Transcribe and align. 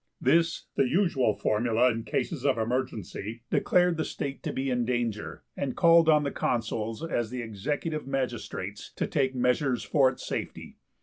_'This, 0.19 0.63
the 0.75 0.89
usual 0.89 1.35
formula 1.35 1.91
in 1.91 2.03
cases 2.05 2.43
of 2.43 2.57
emergency, 2.57 3.43
declared 3.51 3.97
the 3.97 4.03
State 4.03 4.41
to 4.41 4.51
be 4.51 4.71
in 4.71 4.83
danger, 4.83 5.43
and 5.55 5.77
called 5.77 6.09
on 6.09 6.23
the 6.23 6.31
Consuls 6.31 7.03
as 7.03 7.29
the 7.29 7.43
executive 7.43 8.07
magistrates 8.07 8.91
to 8.95 9.05
take 9.05 9.35
measures 9.35 9.83
for 9.83 10.09
its 10.09 10.25
safety. 10.25 10.77